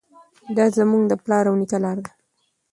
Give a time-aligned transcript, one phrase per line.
[0.55, 2.11] دا زموږ د پلار او نیکه لاره ده.